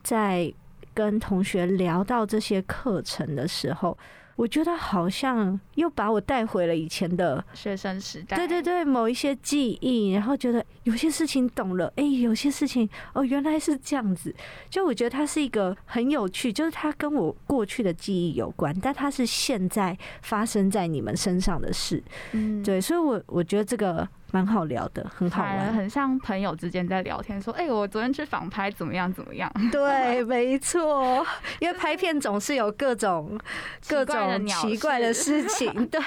[0.01, 0.51] 在
[0.93, 3.97] 跟同学聊到这些课程的时候，
[4.35, 14.33] 我觉得好像又把我带回了以前的学生时代，对对对，某一些记忆，然后觉得有些事情懂了，哎、有些事情哦原来是这样子，
[14.69, 25.71] 就我觉得它是一个很有趣，就是它跟我过去的记忆有关，但它是现在发生在你们身上的事，嗯，对，所以我我觉得这个蛮好聊的，很好玩。
[25.75, 31.23] 很像朋友之间在聊天，说，哎、我昨天去访拍怎么样怎么样， 对，没错，
[31.59, 33.39] 因为拍片总是有各种
[33.87, 36.01] 各种奇怪的事事情， 对，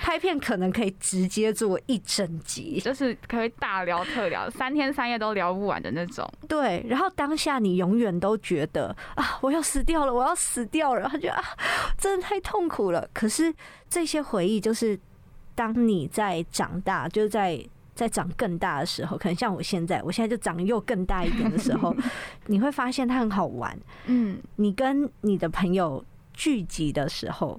[0.00, 6.26] 拍片可能可以直接做一整集，就是可以大聊特聊，三天三夜都聊不完的那种。
[6.48, 11.44] 对，然后当下你永远都觉得啊，我要死掉了，我要死掉了，然后觉得啊，
[11.98, 13.06] 真的太痛苦了。
[13.12, 13.54] 可是
[13.90, 14.98] 这些回忆，就是
[15.58, 17.60] 当你在长大，就是在
[17.92, 21.92] 在长更大的时候，可能像我现在，我现在就长又更大一点的时候，
[22.46, 23.76] 你会发现它很好玩。
[24.06, 27.58] 嗯，你跟你的朋友聚集的时候，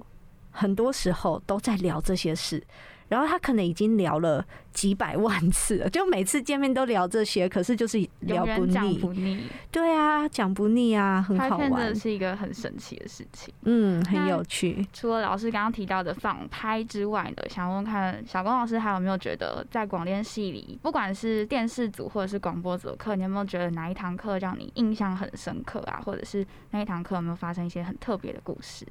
[0.60, 2.62] 很多时候都在聊这些事。
[3.08, 8.98] 然后他可能已经聊了几百万次了，就每次见面都聊这些，可是就是聊不永远讲腻。
[8.98, 9.48] 不腻。
[9.72, 13.52] 对啊，讲不腻啊，很好玩是一个很神奇的事情。
[13.62, 14.86] 嗯，很有趣。
[14.92, 26.00] 除了老师刚刚提到的放拍之外的，想问问看小龚老师还有没有觉得在广电系里，不管是电视组或者是广播组的课，你有没有觉得哪一堂课让你印象很深刻啊？
[26.04, 28.86] 或者是那一堂课有没有发生一些很特别的故事？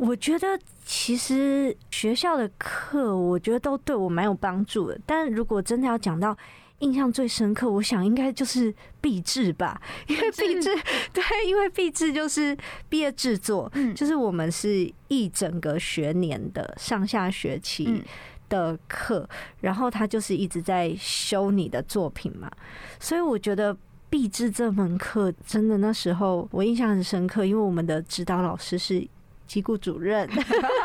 [0.00, 4.98] 我觉得其实学校的课，我觉得都对我蛮有帮助的。
[5.04, 6.34] 但如果真的要讲到
[6.78, 10.70] 印象最深刻，我想应该就是毕制吧，因为毕制
[11.12, 12.56] 对，因为毕制就是
[12.88, 18.02] 毕业制作，嗯就是我们是一整个学年的上下学期嗯
[18.48, 19.28] 的课，
[19.60, 22.50] 然后他就是一直在修你的作品嘛，
[22.98, 23.76] 所以我觉得。
[24.08, 29.06] 毕制这门课真的那时候我印象很深刻，因为我们的指导老师是
[29.50, 30.30] 机构主任，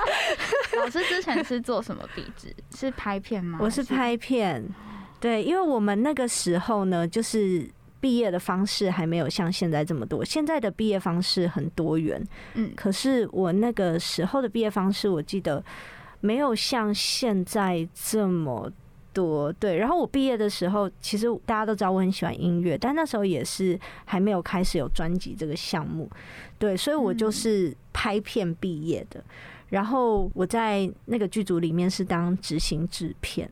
[0.75, 2.51] 老师之前是做什么壁纸？
[2.75, 3.59] 是拍片吗？
[3.61, 3.83] 我是？
[3.83, 4.67] 拍片，
[5.19, 7.69] 对，因为我们那个时候呢，就是
[8.01, 12.19] 毕业的方式还没有像现在这么多，现在的毕业方式很多元，
[12.55, 12.73] 嗯。
[12.75, 15.63] 可是我那个时候的毕业方式，我记得
[16.21, 18.67] 没有像现在这么。
[19.13, 19.49] 多。
[19.53, 26.11] 对，然后我毕业的时候，其实大家都知道我很喜欢音乐，但那时候也是还没有开始有专辑这个项目，
[26.59, 27.31] 对，所以我就嗯。
[27.31, 29.23] 是拍片毕业的。
[29.69, 33.49] 然后我在那个剧组里面是当执行制片，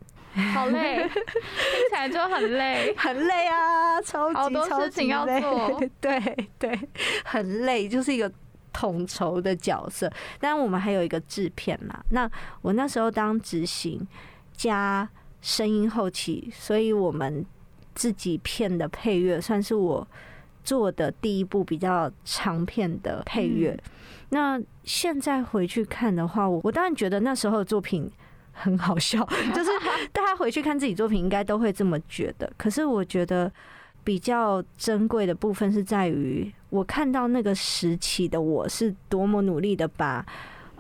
[0.54, 2.94] 好累， 听起来就很累。
[2.96, 6.80] 很累啊，超级好多事情要做 对对，
[7.26, 8.32] 很累，就是一个
[8.72, 10.12] 统筹的角色。
[10.40, 12.30] 但我们还有一个制片嘛，那
[12.62, 14.08] 我那时候当执行
[14.56, 15.10] 加
[15.42, 17.44] 声音后期，所以我们
[17.96, 20.08] 自己片的配乐算是我
[20.64, 23.72] 做的第一部比较长片的配乐。
[23.72, 23.90] 嗯
[24.30, 28.10] 那现在回去看的话，我我当然觉得那时候的作品
[28.52, 29.24] 很好笑，
[29.54, 29.70] 就是
[30.12, 32.52] 大家回去看自己作品应该都会这么觉得。
[32.58, 33.52] 可是我觉得
[34.04, 40.26] 比较珍贵的部分是在于，我看到那个时期的我是多么努力的把。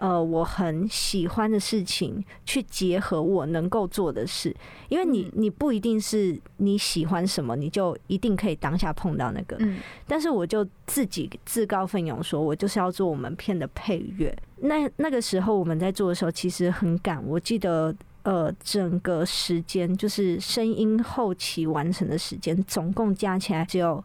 [0.04, 4.54] 呃，我很喜欢的事情去结合我能够做的事，
[4.90, 9.56] 因为你嗯你不一定是你喜欢什么，你就一定可以当下碰到那个。
[9.62, 14.38] 嗯但是我就自己自告奋勇说，我就是要做我们片的配乐。
[14.58, 17.26] 那那个时候我们在做的时候，其实很赶。
[17.26, 24.04] 我记得呃整个时间，就是声音后期完成的时间，总共加起来只有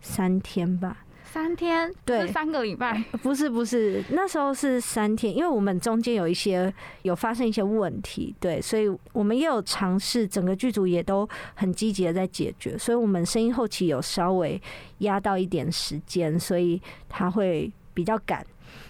[0.00, 0.96] 三天吧。
[1.32, 3.02] 三天，对三个礼拜。
[3.22, 14.60] 不是不是，那时候是三天，因为我们中间有一些有发生一些问题，对，所以我们也有尝试，整个剧组也都很积极的在解决，所以我们声音后期有稍微
[14.98, 18.44] 压到一点时间，所以他会比较赶。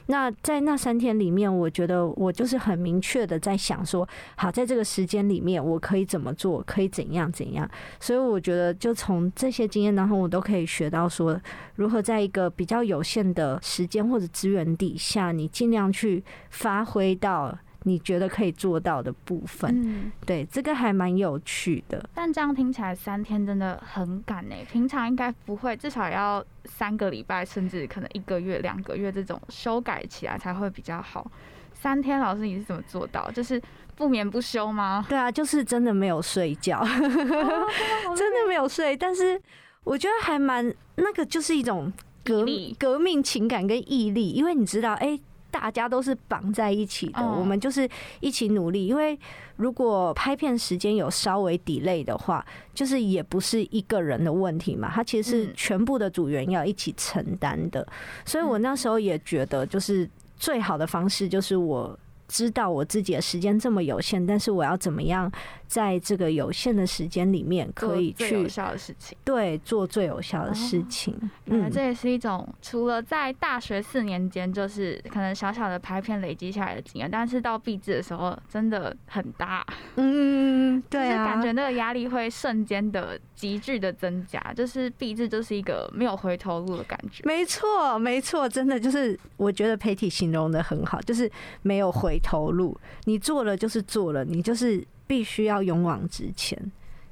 [0.06, 7.68] 那在那三天里面，我觉得我就是很明确的在想说，好，在这个时间里面，我可以怎么做，可以怎样怎样。
[8.00, 11.40] 所以我觉得，就从这些经验当中，我都可以学到说，
[11.76, 19.70] 如何在一个比较有限的时间或者资源底下，你尽量去发挥到你觉得可以做到的部分。
[19.84, 22.04] 嗯，对，这个还蛮有趣的。
[22.14, 24.54] 但这样听起来三天真的很赶呢。
[24.70, 31.30] 平常应该不会，至少要三个礼拜，甚至可能一个月、两个月这种修改起来才会比较好。
[31.74, 33.30] 三天，老师你是怎么做到？
[33.32, 33.60] 就是
[33.96, 35.04] 不眠不休吗？
[35.10, 38.96] 对啊，就是真的没有睡觉， 真的没有睡。
[38.96, 39.40] 但是
[39.82, 41.92] 我觉得还蛮那个，就是一种
[42.24, 45.18] 革毅力革命情感跟毅力，因为你知道，哎、
[45.52, 47.88] 大家都是绑在一起的，嗯我们就是
[48.18, 48.86] 一起努力。
[48.86, 49.16] 因为
[49.56, 57.86] 如果拍片时间有稍微 delay 的话，就是也不是一个人的问题嘛，它其实是嗯全部的组员要一起承担的。
[58.24, 61.96] 所以我那时候也觉得，就是最好的方式就是我。
[62.28, 65.30] 知道我自己的时间这么有限，但是我要怎么样
[65.72, 69.16] 在这个有限的时间里面可以去最有效的事情。
[69.24, 71.18] 对做最有效的事情？
[71.46, 87.22] 嗯，这也是一种除了在大学四年间，就是可能小小的拍片累积下来的经验，但是到毕制的时候真的很大， 嗯，对啊，就是感觉那个压力会瞬间的急剧的增加，就是毕制就是一个没有回头路的感觉。
[87.24, 91.30] 没错，没错，真的就是我觉得培体形容的很好，就是
[91.62, 96.58] 没有回头路，你做了就是做了，你就是必须要勇往直前。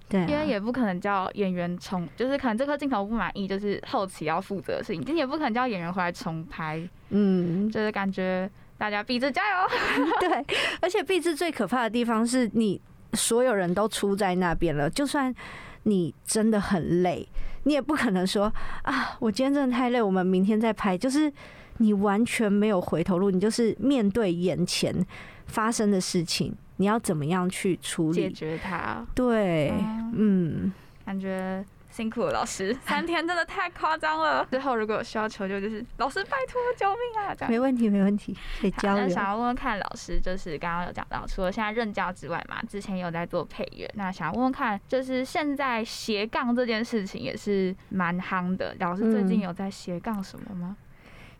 [0.09, 9.69] 对、啊，因为也不可能叫演员重，就是可能这颗镜头不满意，就是后期要负责的事情，你也不可能叫演员回来重拍，嗯，就是感觉大家毕制加油。
[10.19, 12.81] 对，而且毕制最可怕的地方是你
[13.13, 15.35] 所有人都出在那边了，就算
[15.83, 17.29] 你真的很累，
[17.65, 18.51] 你也不可能说
[18.83, 20.97] 啊，我今天真的太累，我们明天再拍。
[20.97, 21.31] 就是
[21.77, 25.07] 你完全没有回头路，你就是面对眼前
[25.47, 28.31] 发生的事情，你要怎么样去处理解？
[28.31, 30.73] 决它，对，嗯嗯，
[31.05, 34.43] 感觉辛苦了老师， 三天真的太夸张了。
[34.51, 37.35] 之后如果有需要求救，就是老师拜托救命啊！
[37.35, 37.51] 这样。
[37.51, 39.03] 没问题，没问题，可以交流。
[39.05, 50.79] 那想要问问看老师，就是刚刚有讲到，除了现在任教之外嘛，之前有在做配乐，那想要问问看，就是现在斜杠这件事情也是蛮夯的，老师最近嗯有在斜杠什么吗？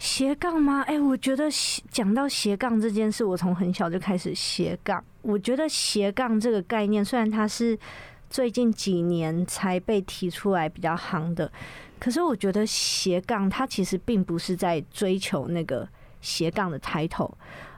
[0.01, 0.81] 斜杠吗？
[0.89, 1.45] 哎、我觉得
[1.91, 5.05] 讲到斜杠这件事，我从很小就开始斜杠。
[5.21, 7.79] 我觉得斜杠这个概念，虽然它是
[8.31, 11.53] 最近几年才被提出来比较夯的，
[11.99, 15.87] 可是我觉得斜杠它其实并不是在追求那个
[16.23, 17.31] 斜杠的 title，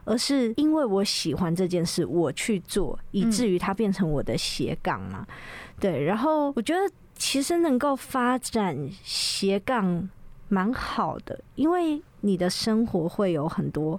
[0.04, 5.26] 而是因为我喜欢这件事，我去做，以至于它变成我的斜杠嘛。
[5.80, 6.80] 对，然后我觉得
[7.16, 10.08] 其实能够发展斜杠
[10.52, 13.98] 蛮好的，因为你的生活会有很多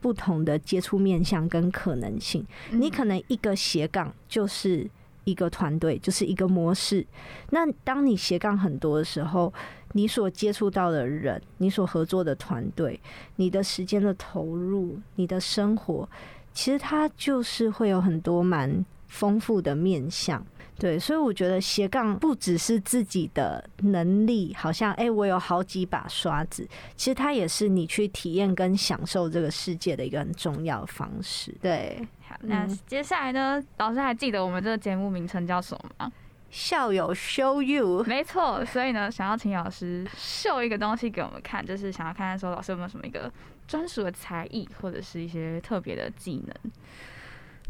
[0.00, 2.42] 不同的接触面向跟可能性。
[2.70, 4.88] 你嗯可能一个斜杠就是
[5.24, 7.06] 一个团队，就是一个模式。
[7.50, 9.52] 那当你斜杠很多的时候，
[9.92, 12.98] 你所接触到的人，你所合作的团队，
[13.36, 16.08] 你的时间的投入，你的生活，
[16.54, 20.42] 其实它就是会有很多蛮丰富的面向。
[20.80, 26.66] 对，所以我觉得斜杠不只是自己的能力，好像哎、我有好几把刷子，
[26.96, 31.54] 其实它也是你去体验跟享受这个世界的一个很重要的方式。
[31.60, 36.10] 对，好，那嗯接下来呢，老师还记得我们这个节目名称叫什么吗？
[36.50, 43.30] 校友 show you，没错，所以呢，想要请老师秀一个东西给我们看，就是想要看看说老师有没有什么一个
[43.68, 46.72] 专属的才艺，或者是一些特别的技能，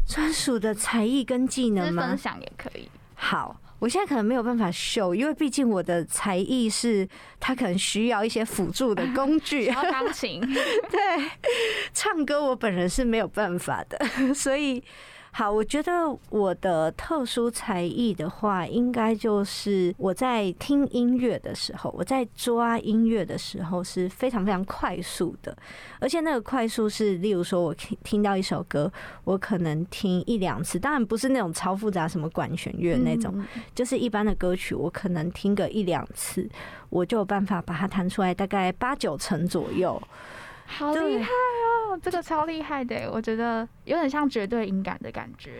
[0.07, 2.17] 专属的才艺跟技能吗分？
[2.17, 2.89] 享也可以。
[3.23, 7.07] 好，我现在可能没有办法秀，因为毕竟我的才艺是
[7.39, 9.75] 他可能需要一些辅助的工具然。
[9.75, 10.41] 后钢琴，
[10.89, 10.99] 对，
[11.93, 13.99] 唱歌我本人是没有办法的，
[14.33, 14.83] 所以
[15.33, 15.91] 好，我觉得
[16.29, 25.55] 我的特殊才艺的话，应该就是我在听音乐的时候，我在抓音乐的时候是非常非常快速的，
[25.99, 28.91] 而且那个快速是，例如说我听听到一首歌，
[29.23, 36.47] 我可能听一两次，当然不是那种超复杂什么管弦乐那种，嗯就是一般的歌曲，我可能听个一两次，
[36.89, 40.01] 我就有办法把它弹出来，大概八九成左右。
[40.71, 41.99] 好厉害哦！
[42.01, 45.51] 这个超厉害的，我觉得有点像绝对音感的感觉。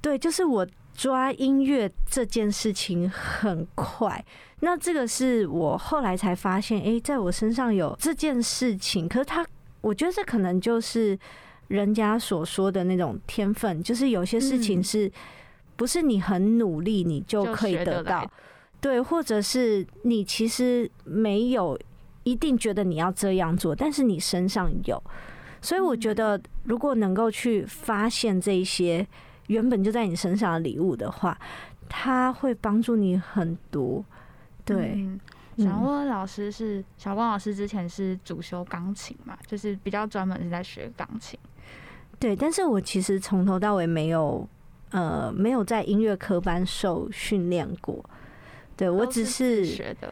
[0.00, 4.24] 对，就是我抓音乐这件事情很快。
[4.60, 9.08] 那这个是我后来才发现，哎，在我身上有这件事情。
[9.08, 9.46] 可是他，
[9.80, 11.16] 我觉得这可能就是
[11.68, 15.10] 人家所说的那种天分，就是有些事情是
[15.76, 18.28] 不是你很努力你就可以得到？
[18.80, 21.78] 对，或者是你其实没有
[22.28, 25.02] 一定觉得你要这样做，但是你身上有。
[25.60, 29.06] 所以我觉得，如果能够去发现这一些
[29.48, 31.36] 原本就在你身上的礼物的话，
[31.88, 34.04] 它会帮助你很多。
[34.64, 35.08] 对，
[35.56, 39.36] 小汪老师是小光老师之前是主修钢琴嘛？
[39.46, 41.36] 就是比较专门是在学钢琴。
[42.20, 44.48] 对，但是我其实从头到尾没有
[44.90, 48.04] 呃没有在音乐科班受训练过。
[48.76, 50.08] 对我只是学的。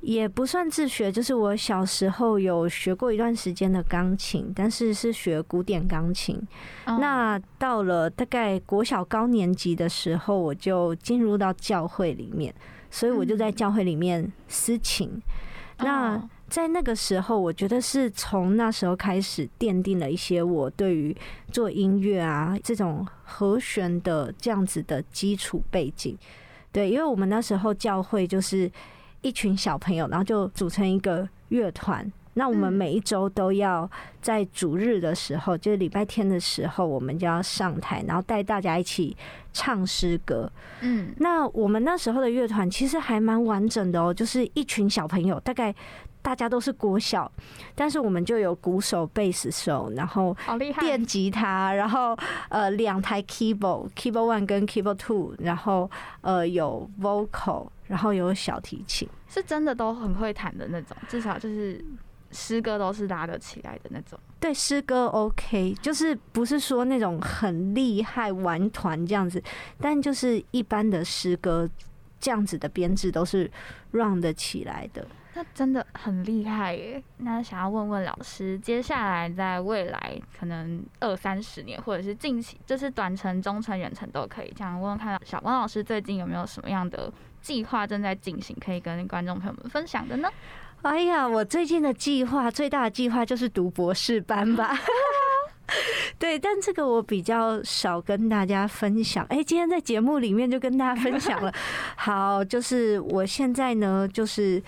[0.00, 6.40] 也不算自学，就是我小时候有学过一段时间的钢琴，但是是学古典钢琴。
[6.86, 12.54] 那到了大概国小高年级的时候，我就进入到教会里面，
[12.92, 15.20] 所以我就在教会里面私琴。
[15.78, 21.14] 那在那个时候，我觉得是从那时候开始奠定了一些我对于
[21.50, 26.16] 做音乐啊这种和弦的这样子的基础背景。
[26.70, 28.70] 对，因为我们那时候教会就是。
[29.22, 32.10] 一群小朋友，然后就组成一个乐团。
[32.34, 33.90] 那我们每一周都要
[34.22, 39.16] 在主日的时候，就是礼拜天的时候，我们就要上台，然后带大家一起
[39.52, 40.48] 唱诗歌。
[40.80, 45.74] 嗯，那我们那时候的乐团其实还蛮完整的哦，就是一群小朋友，大概
[46.28, 47.32] 大家都是国小，
[47.74, 50.36] 但是我们就有鼓手、贝斯手，然后
[50.78, 52.14] 电吉他，然后
[52.50, 57.68] 呃两台 keyboard，keyboard one 跟 keyboard two，然后呃有 vocal。
[57.86, 61.82] 然后有小提琴，是真的都很会弹的那种，至少就是
[62.32, 64.20] 诗歌都是拉得起来的那种。
[64.38, 69.42] 对，诗歌 OK，就是不是说那种很厉害玩团这样子，
[69.80, 71.66] 但就是一般的诗歌
[72.20, 73.50] 这样子的编制都是
[73.92, 75.06] run 得起来的。
[75.38, 77.00] 那真的很厉害耶！
[77.18, 87.12] 那想要问问老师，接下来在未来可能二三十年，或者是近期，就是短程、中程、远程都可以，这样问问看，小汪老师最近有没有什么样的？
[87.40, 90.28] 计划正在进行，可以跟观众朋友们分享的呢。
[90.82, 94.76] 哎呀，我最近的计划，最大的计划就是读博士班吧。
[96.18, 99.24] 对，但这个我比较少跟大家分享。
[99.26, 101.52] 哎，今天在节目里面就跟大家分享了。
[101.94, 104.60] 好，就是我现在呢，就是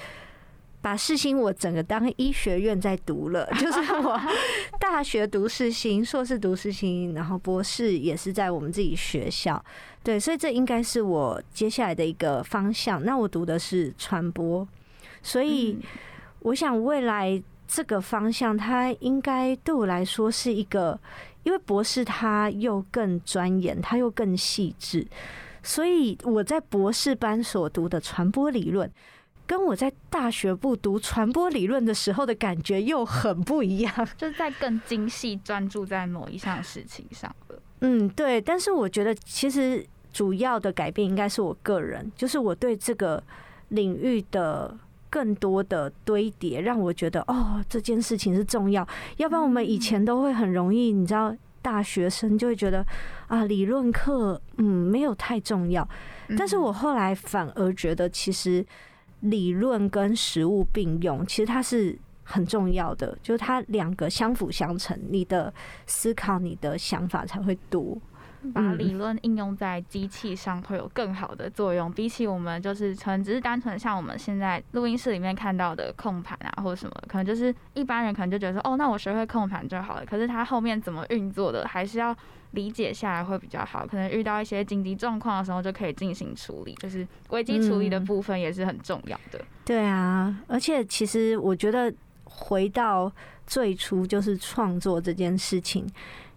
[0.82, 4.18] 把世新我整个当医学院在读了，就是我
[4.80, 9.62] 大学读世新，硕士读世新，然后博士也是在我们自己学校。
[10.02, 13.04] 对，所以这应该是我接下来的一个方向。
[13.04, 14.66] 那我读的是传播，
[15.22, 15.76] 所以
[16.40, 20.98] 我想未来这个方向，它应该对我来说是一个，
[21.42, 25.06] 因为博士他又更钻研，他又更细致，
[25.62, 28.90] 所以我在博士班所读的传播理论，
[29.50, 37.60] 跟我在大学部读传播理论的时候的感觉又很不一样， 就是在更精细专注在某一项事情上了。
[37.80, 43.20] 嗯，对，但是我觉得其实主要的改变应该是我个人，就是我对这个
[43.70, 44.72] 领域的
[45.10, 48.86] 更多的堆叠，让我觉得哦，这件事情是重要。
[49.16, 52.86] 要不然我们以前都会很容易，你知道，大学生就会觉得
[53.26, 55.88] 啊，理论课嗯没有太重要。
[56.38, 58.64] 但是我后来反而觉得，其实
[59.20, 61.98] 理论跟实物并用，其实它是。
[62.22, 65.52] 很重要的就是它两个相辅相成，你的
[65.84, 67.98] 思考、你的想法才会多。
[68.54, 80.04] 把理论应用在机器上会有更好的作用，比起我们就是纯只是单纯像我们现在录音室里面看到的控盘啊或者什么，可能就是一般人可能就觉得说哦，那我学会控盘就好了。
[80.06, 82.16] 可是它后面怎么运作的，还是要
[82.52, 83.86] 理解下来会比较好。
[83.86, 89.40] 可能遇到一些紧急状况的时候就可以进行处理，就是危机处理的部分也是很重要的。
[89.64, 91.92] 对啊，而且其实我觉得。
[92.32, 93.10] 回到
[93.44, 95.84] 最初就是创作这件事情，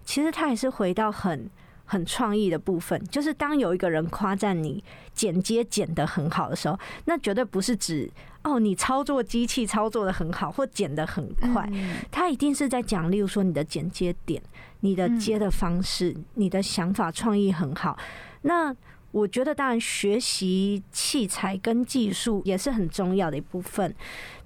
[0.04, 1.47] 其实它也是回到很
[1.86, 3.04] 很创意的部分。
[3.06, 8.10] 就是当有一个人夸赞你剪接剪得很好的时候，那绝对不是指
[8.44, 11.70] 哦你操作机器操作的很好或剪得很快，
[12.12, 14.42] 他一定是在讲，例如说你的剪接点、
[14.82, 17.98] 你的接的方式、你的想法创意很好。
[18.42, 18.76] 那
[19.12, 23.94] 我觉得，当然学习器材跟技术也是很重要的一部分，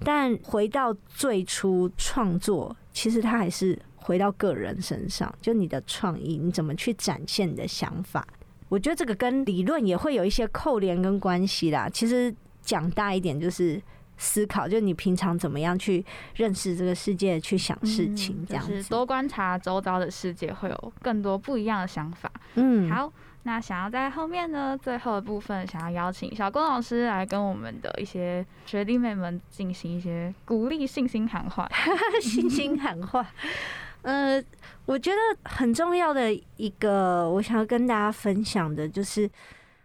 [0.03, 8.25] 但回到最初创作，其实它还是回到个人身上，就你的创意，你怎么去展现你的想法。
[8.69, 11.89] 我觉得这个跟理论也会有一些扣连跟关系啦。
[11.89, 13.81] 其实讲大一点，就是
[14.15, 16.05] 思考，就你平常怎么样去
[16.35, 22.31] 认识这个世界，去想事情，这样子多观察周遭的世界，会有更多不一样的想法。
[22.55, 23.11] 嗯，好。
[23.43, 31.65] 那想要在后面呢，最后的部分，想要邀请小郭老师来跟我们的一些学弟妹们进行一些鼓励、信心喊话。
[32.19, 33.25] 信心喊话，
[34.01, 34.43] 呃，
[34.85, 35.17] 我觉得
[35.49, 39.29] 很重要的一个，我想要跟大家分享的就是。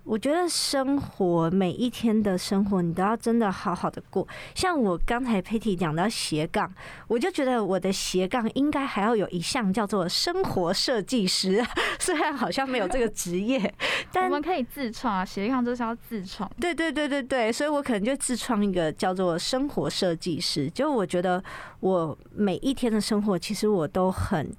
[0.04, 4.26] 我觉得生活每一天的生活，你都要真的好好的过。
[4.54, 6.70] 像我刚才 Patty 讲到斜杠，
[7.06, 11.64] 我就觉得我的斜杠应该还要有一项叫做生活设计师，
[12.00, 13.72] 虽然好像没有这个职业，
[14.12, 16.50] 但我们可以自创啊，斜杠就是要自创。
[16.60, 20.68] 对对对对对，所以我可能就自创一个叫做生活设计师。
[20.70, 21.42] 就我觉得
[21.80, 24.52] 我每一天的生活，其实我都很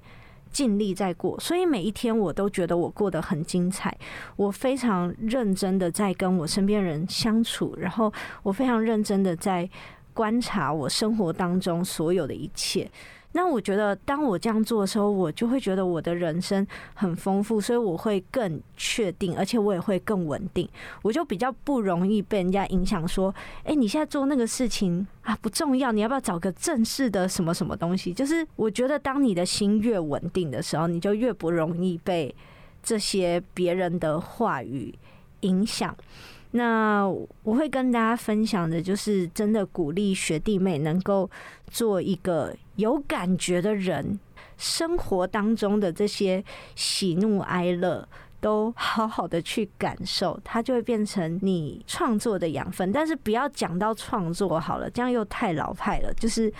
[0.54, 3.92] 尽力在过，所以每一天我都觉得我过得很精彩。
[4.36, 8.12] 我非常认真的在跟我身边人相处，然后
[8.44, 9.68] 我非常认真的在
[10.12, 12.88] 观察我生活当中所有的一切。
[13.36, 16.64] 那我觉得，当我这样做的时候，我就会觉得我的人生
[16.94, 20.68] 很丰富，所以我会更确定，而且我也会更稳定。
[21.02, 23.34] 我就比较不容易被人家影响，说
[23.66, 32.32] ：“哎、你现在做那个事情啊不重要，你要不要找个正式的什么什么东西？”就是我觉得，当你的心越稳定的时候，你就越不容易被
[32.84, 34.94] 这些别人的话语
[35.40, 35.92] 影响。
[36.52, 37.04] 那
[37.42, 41.28] 我会跟大家分享的，就是真的鼓励学弟妹能够
[41.68, 44.18] 做一个有感觉的人，
[44.56, 46.44] 生活当中的这些
[46.74, 48.08] 喜怒哀乐。
[48.40, 52.92] 都好好的去感受，它就会变成你创作的养分。
[52.92, 56.12] 但是不要讲到创作好了，这样又太老派了。
[56.12, 56.52] 就是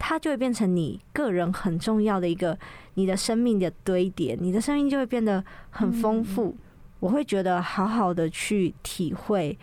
[0.00, 2.58] 它就会变成你个人很重要的一个
[2.94, 6.56] 你的生命的堆叠，你的生命就会变得很丰富。
[6.98, 9.56] 我会觉得好好的去体会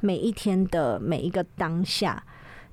[0.00, 2.20] 每一天的每一个当下。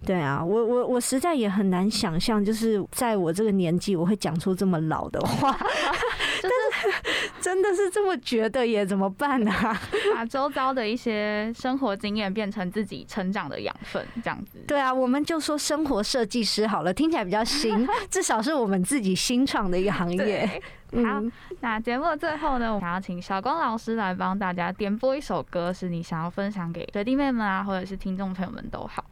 [0.05, 5.51] 对啊，我我我实在也很难想象，就是在我这个年纪，我会讲出这么老的话，
[6.41, 6.93] 就是
[7.41, 8.85] 真的是这么觉得耶？
[8.85, 9.79] 怎么办呢、啊？
[10.15, 14.59] 把周遭的一些生活经验变成自己成长的养分，这样子。
[14.67, 20.45] 对啊，我们就说生活设计师好了，听起来比较新， 至少是我们自己新创的一个行业。
[20.47, 21.29] 好嗯，
[21.59, 29.03] 那节目的最后呢，我想要请小光老师来帮大家点播一首歌，是你想要分享给学弟妹们啊，或者是听众朋友们都好。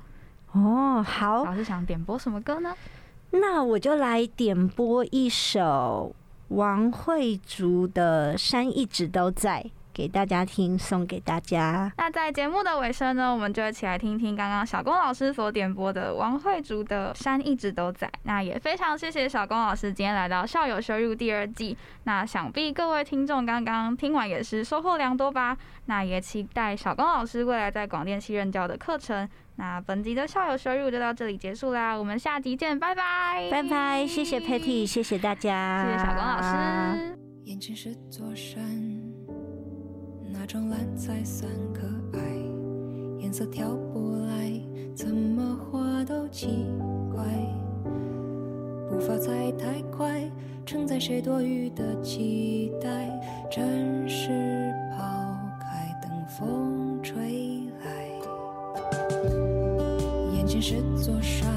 [0.55, 2.73] 哦，好，老师想点播什么歌呢？
[3.31, 6.15] 那我就来点播一首
[6.47, 9.61] 王慧竹的《山一直都在》
[9.93, 11.91] 给大家听，送给大家。
[11.97, 18.07] 那在节目的尾声呢，我们就一起来听听刚刚小龚老师所点播的王慧竹的《山一直都在》。
[18.23, 21.77] 那也非常谢谢小龚老师今天来到校友收入第二季。
[22.03, 25.57] 那想必各位听众刚刚听完也是收获良多吧？
[25.87, 29.27] 那也期待小龚老师未来在广电系任教的课程。
[29.57, 37.17] 那本集的校友收入就到这里结束啦，我们下集见，拜拜，拜拜，谢谢 Patty，谢谢大家，谢谢小光老师。
[37.45, 38.61] 眼前是座山，
[40.33, 41.87] 那种蓝才算可
[42.17, 42.19] 爱，
[43.19, 44.51] 颜色调不来，
[44.93, 46.65] 怎么画都奇
[47.13, 47.23] 怪。
[48.89, 50.29] 步伐踩太快，
[50.65, 53.09] 承载谁多余的期待，
[53.49, 53.65] 暂
[54.07, 54.29] 时
[54.97, 57.64] 抛开，等风吹
[60.61, 61.47] 是座山，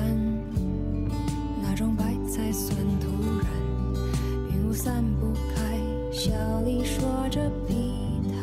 [1.63, 3.09] 那种白菜算突
[3.41, 3.47] 然。
[4.51, 5.79] 云雾散不开，
[6.13, 6.33] 笑
[6.65, 7.75] 里说着疲
[8.29, 8.37] 态。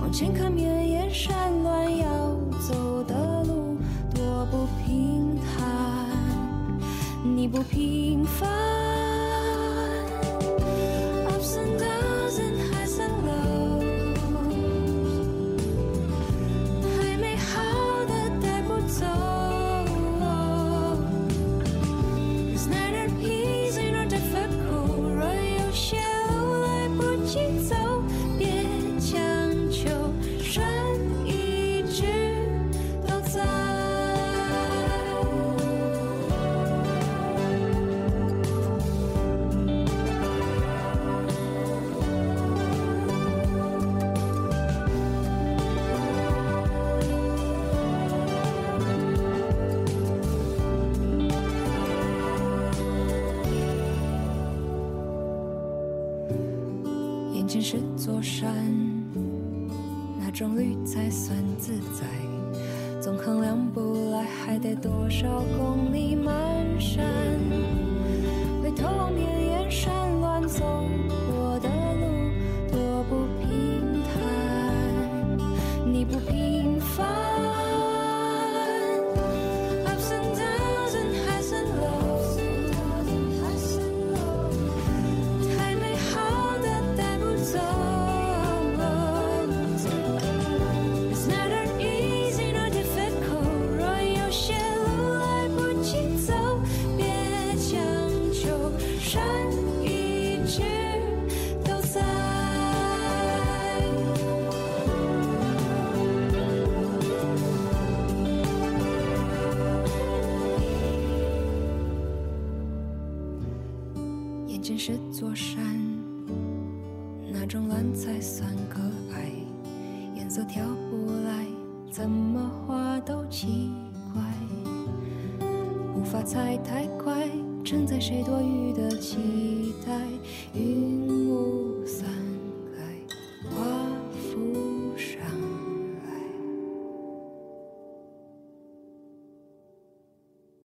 [0.00, 1.49] 往前看，绵延山
[57.50, 58.48] 眼前是座山，
[60.20, 62.06] 那种绿才算自在。
[63.00, 67.04] 总衡量不来，还得多少公里漫山。
[68.62, 69.92] 回头望绵延山